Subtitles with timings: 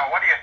[0.00, 0.39] know, what do you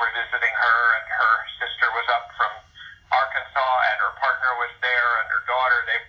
[0.00, 2.52] were visiting her, and her sister was up from
[3.12, 5.78] Arkansas, and her partner was there, and her daughter.
[5.84, 6.00] They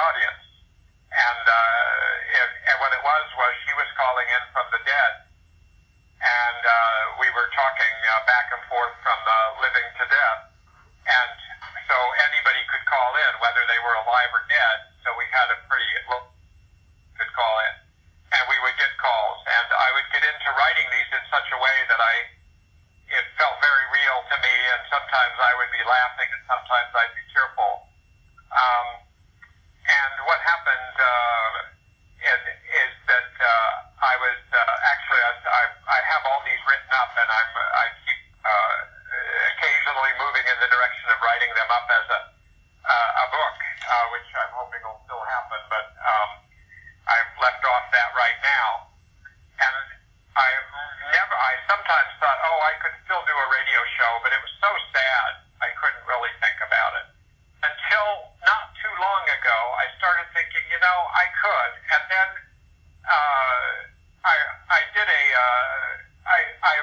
[0.00, 0.44] audience.
[1.10, 5.12] And, uh, it, and what it was was she was calling in from the dead,
[6.22, 10.40] and uh, we were talking uh, back and forth from the living to death,
[11.08, 11.34] and
[11.90, 11.96] so
[12.30, 14.78] anybody could call in, whether they were alive or dead.
[15.02, 16.30] So we had a pretty look
[17.18, 17.74] could call in,
[18.38, 21.58] and we would get calls, and I would get into writing these in such a
[21.58, 22.14] way that I
[23.10, 27.14] it felt very real to me, and sometimes I would be laughing, and sometimes I'd
[27.18, 27.90] be tearful.
[28.54, 28.86] Um,
[29.90, 31.66] and what happened uh,
[32.22, 36.92] is, is that uh, I was uh, actually I, I, I have all these written
[36.94, 38.74] up, and I'm I keep uh,
[39.50, 42.20] occasionally moving in the direction of writing them up as a
[42.86, 45.58] uh, a book, uh, which I'm hoping will still happen.
[45.66, 46.30] But um,
[47.10, 48.94] I've left off that right now,
[49.58, 49.74] and
[50.38, 50.48] I
[51.18, 51.34] never.
[51.34, 54.70] I sometimes thought, oh, I could still do a radio show, but it was so
[54.94, 55.49] sad
[61.10, 62.28] I could, and then
[63.02, 63.70] uh,
[64.22, 64.36] I
[64.70, 65.90] I did a uh,
[66.30, 66.74] I I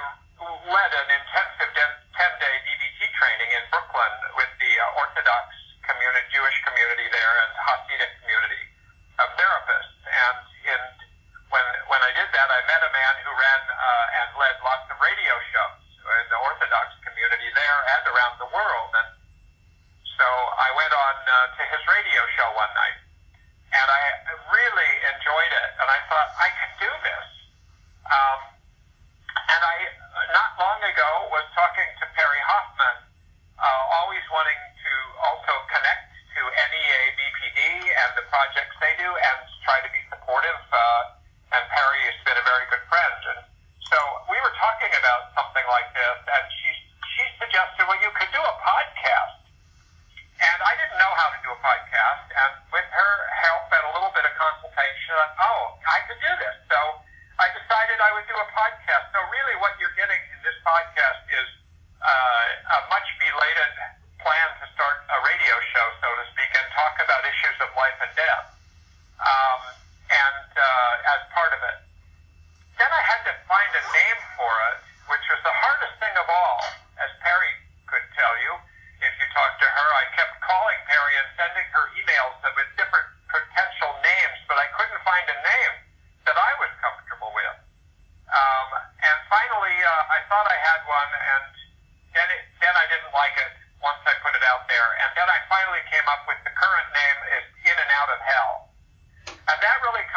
[0.68, 5.56] led an intensive ten day DBT training in Brooklyn with the uh, Orthodox
[5.88, 8.64] community, Jewish community there, and Hasidic community
[9.24, 9.96] of therapists.
[10.04, 10.38] And
[10.76, 10.82] in
[11.48, 14.92] when when I did that, I met a man who ran uh, and led lots
[14.92, 18.92] of radio shows in the Orthodox community there and around the world.
[18.92, 19.10] And
[20.20, 23.07] so I went on uh, to his radio show one night
[25.28, 27.28] enjoyed it, and I thought I could do this.
[28.08, 28.40] Um,
[29.36, 29.76] and I,
[30.32, 32.98] not long ago, was talking to Perry Hoffman,
[33.60, 37.60] uh, always wanting to also connect to NEA BPD
[37.92, 39.38] and the projects they do, and
[39.68, 39.97] try to be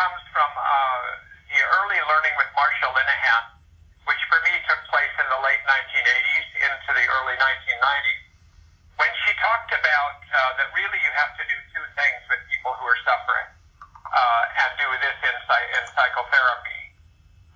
[0.01, 1.05] comes from uh,
[1.53, 3.45] the early learning with Marsha Linehan,
[4.09, 8.25] which for me took place in the late 1980s into the early 1990s,
[8.97, 12.73] when she talked about uh, that really you have to do two things with people
[12.81, 13.49] who are suffering
[14.09, 16.81] uh, and do this in, in psychotherapy.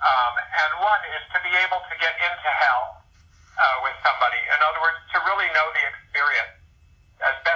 [0.05, 3.00] Um, and one is to be able to get into hell
[3.56, 4.41] uh, with somebody.
[4.52, 6.61] In other words, to really know the experience
[7.25, 7.54] as best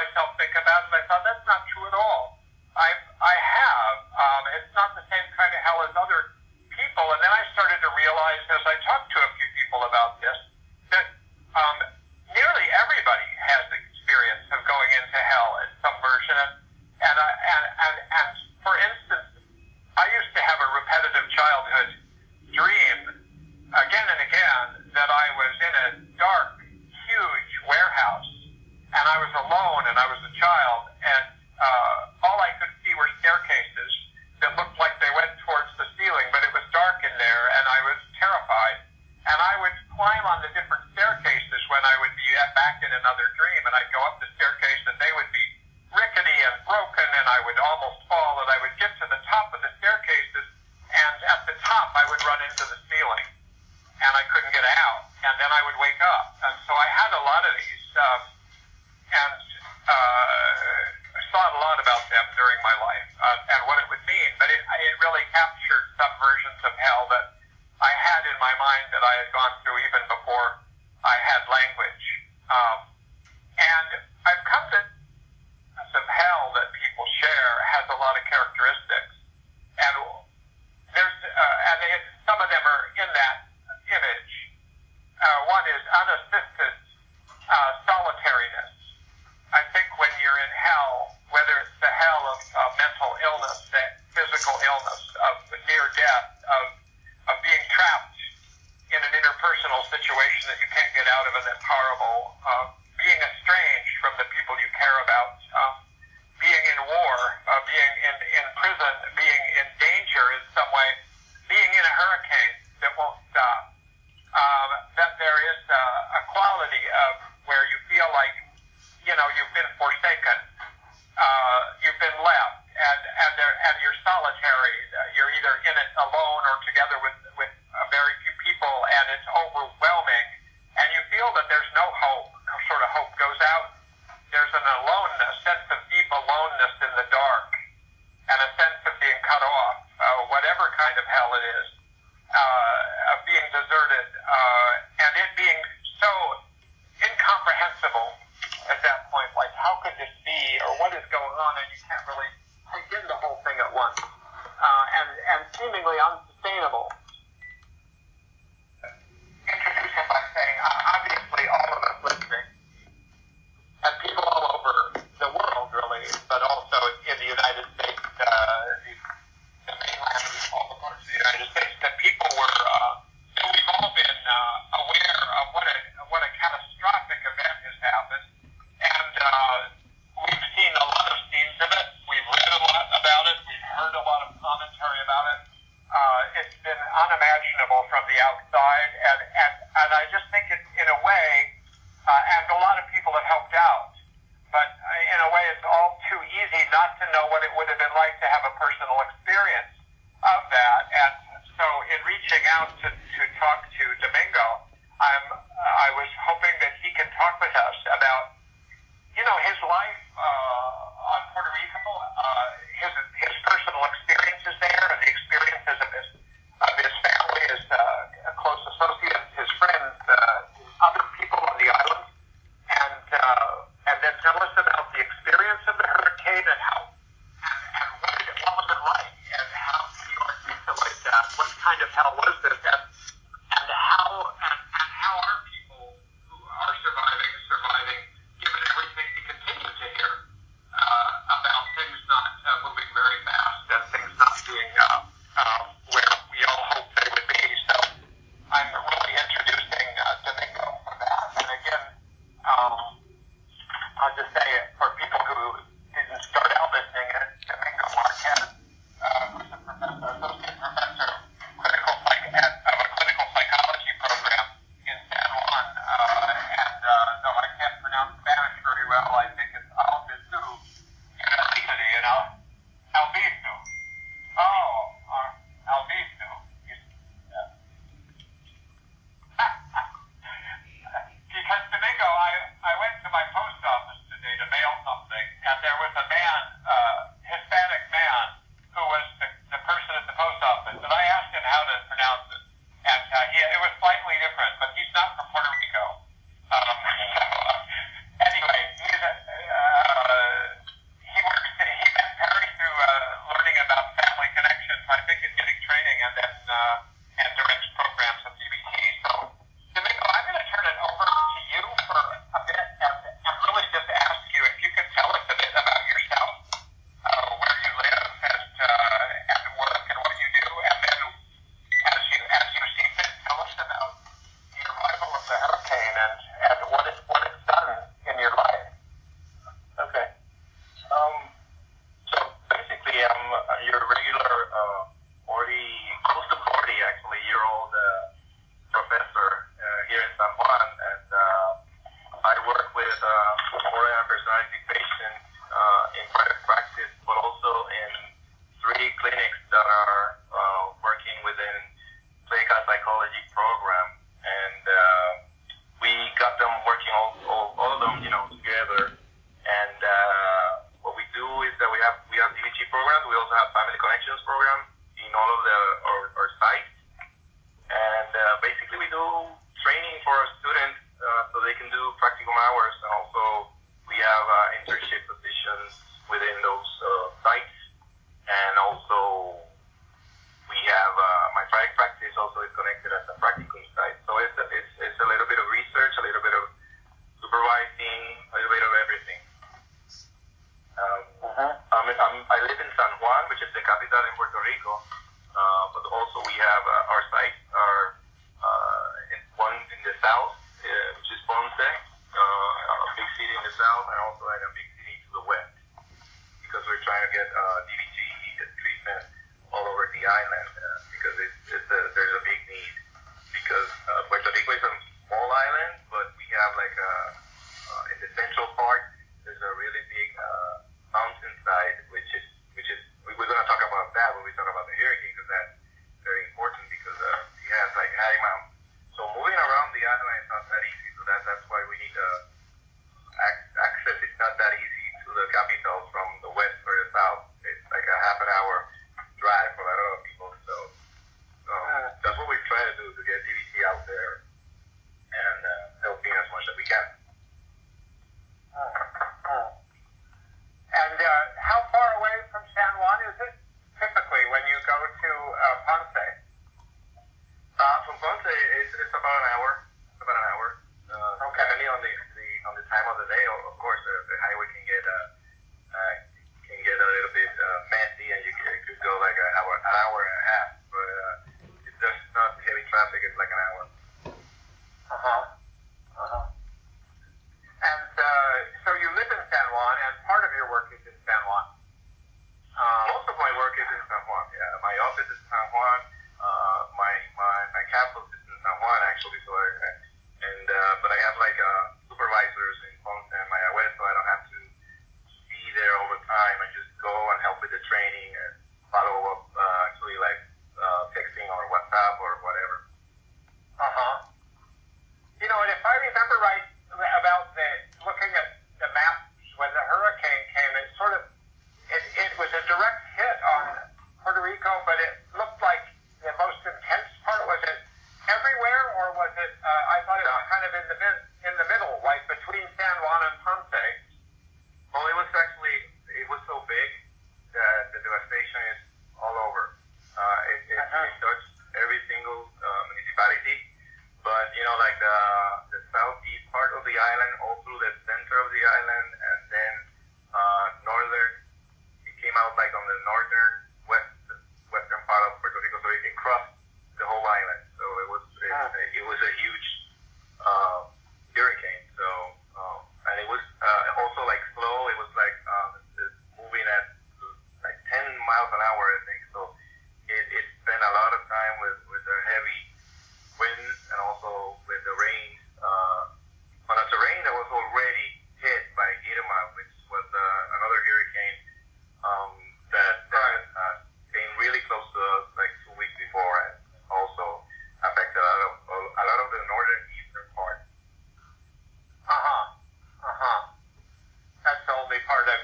[0.00, 0.88] myself think about it.
[0.88, 1.44] And I thought that's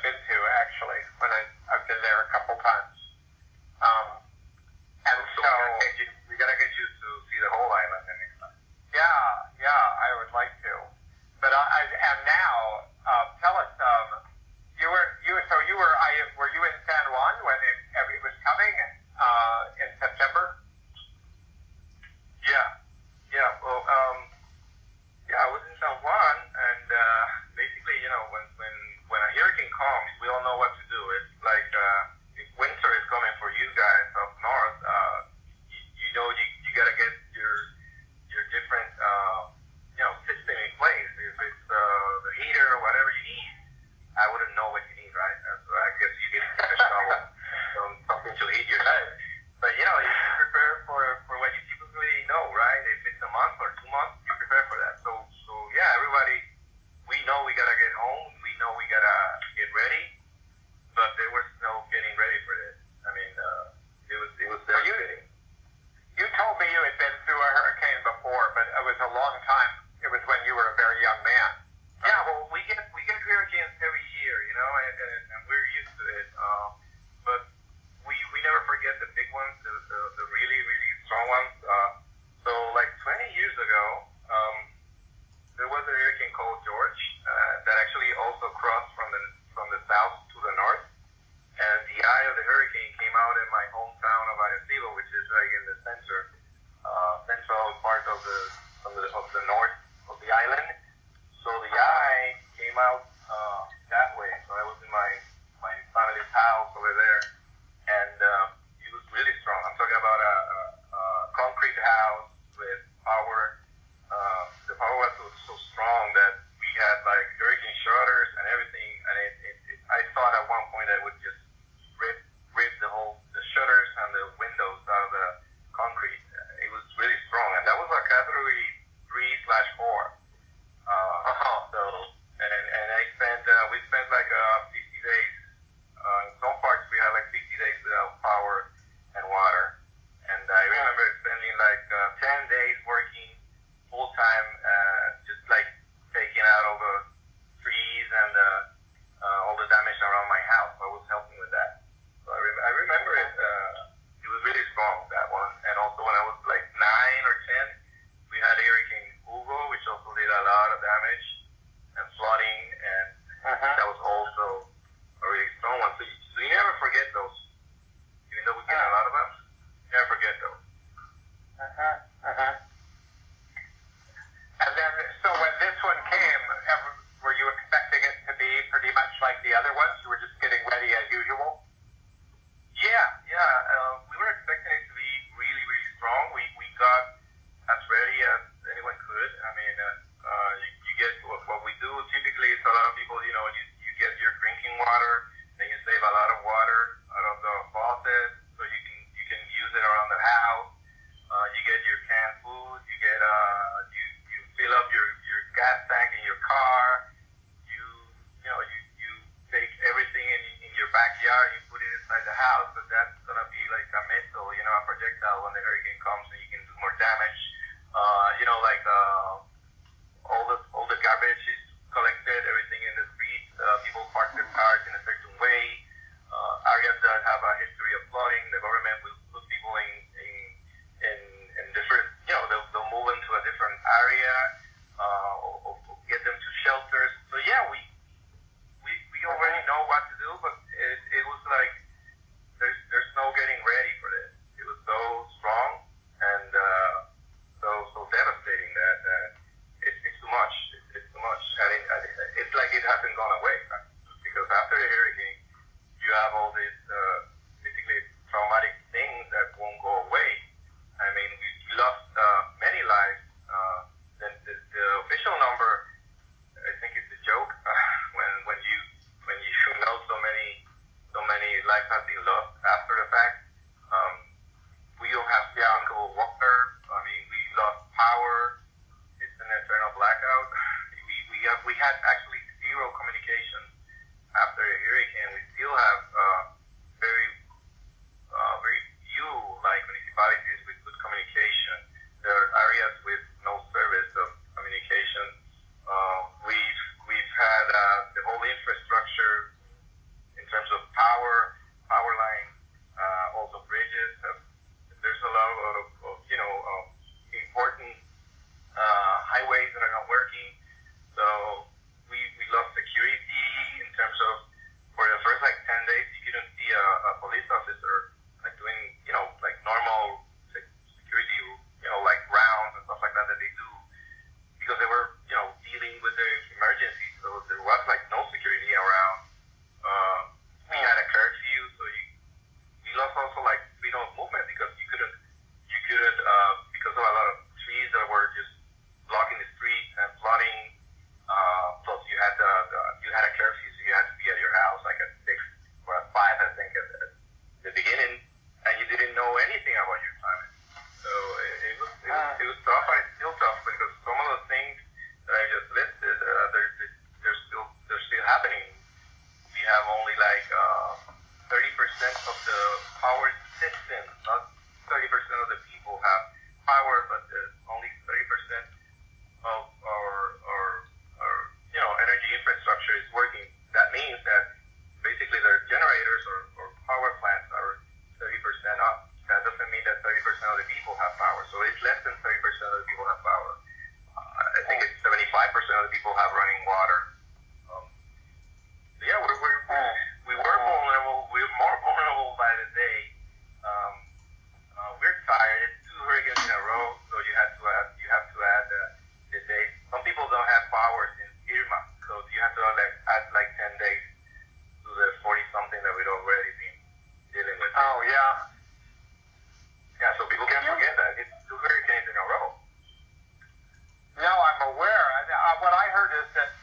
[0.06, 1.42] been to actually when I
[1.74, 2.94] I've been there a couple times.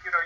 [0.05, 0.22] You know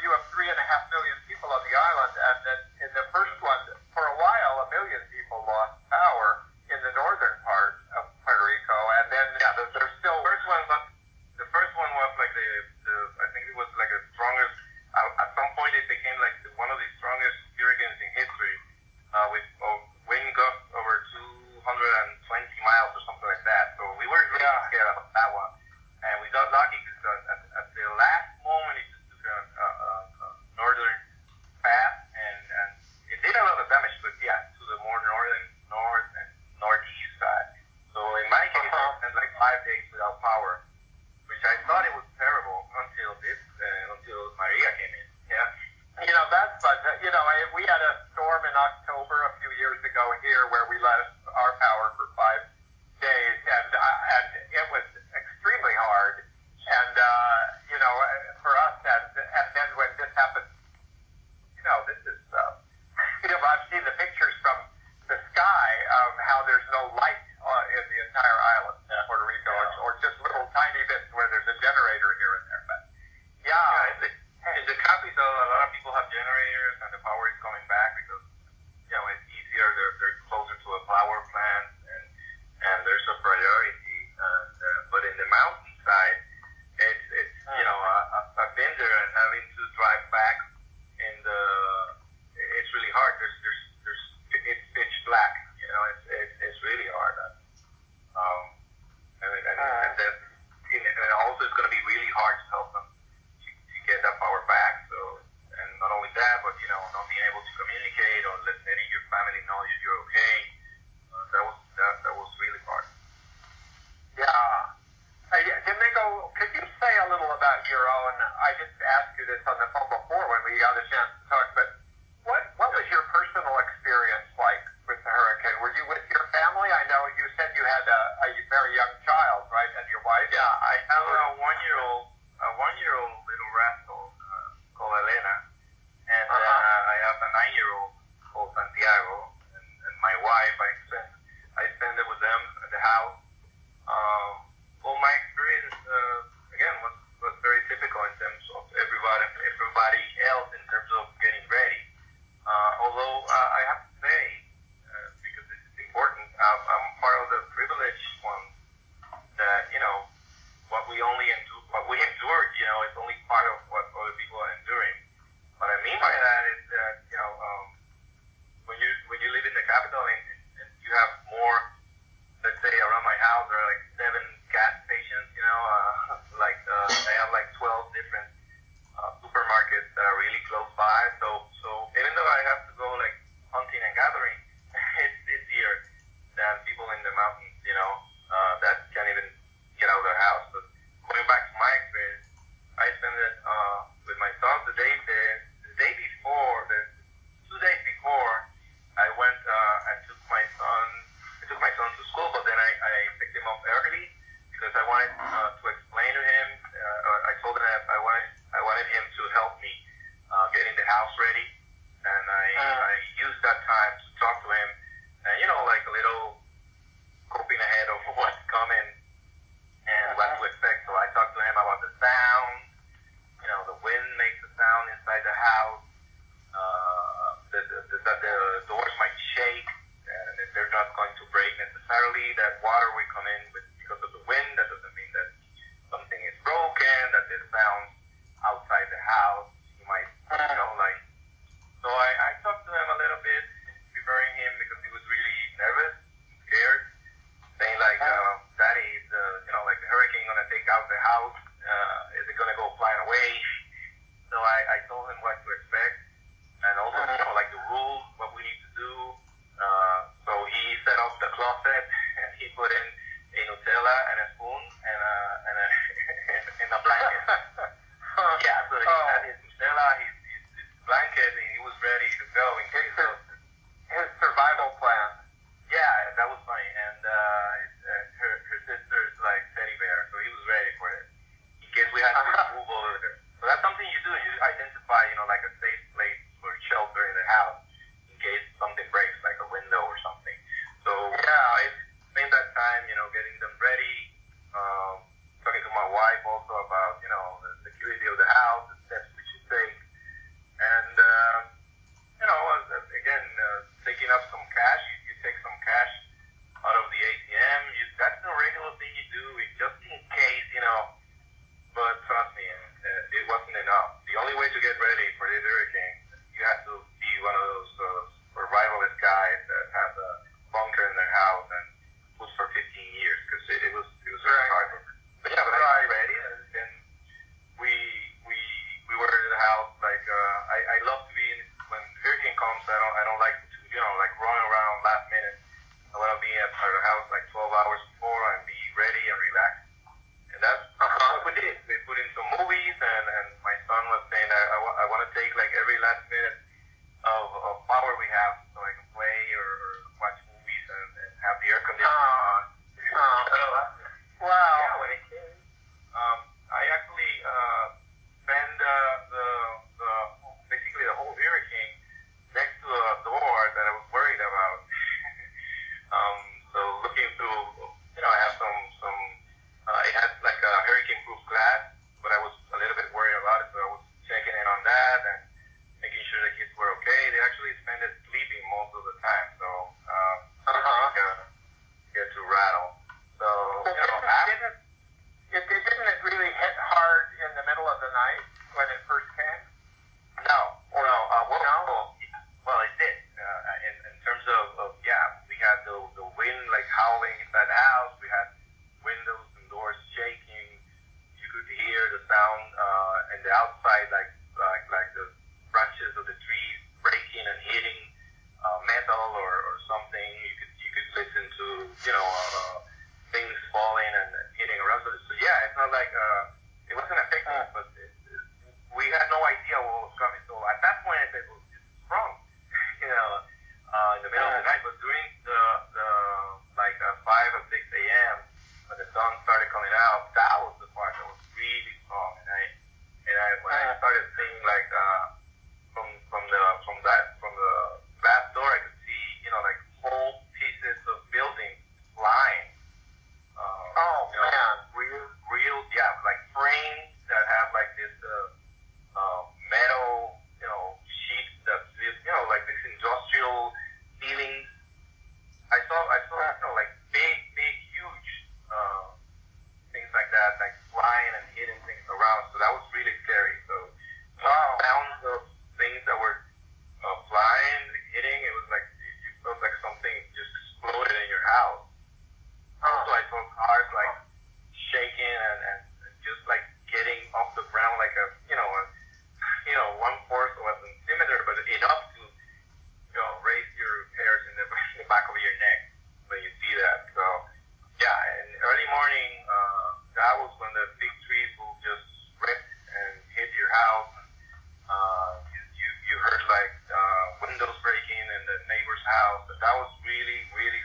[498.87, 499.27] out.
[499.27, 500.56] But that was really, really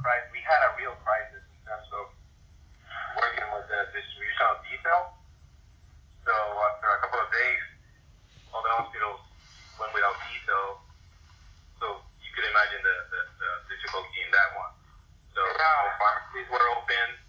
[0.00, 0.28] crisis.
[0.32, 2.10] We had a real crisis in terms of
[3.18, 5.00] working with the distribution of diesel.
[6.24, 7.64] So after a couple of days,
[8.54, 9.20] all the hospitals
[9.78, 10.82] went without diesel.
[11.82, 11.86] So
[12.22, 14.72] you could imagine the, the, the difficulty in that one.
[15.34, 15.94] So yeah.
[15.98, 17.27] pharmacies were open.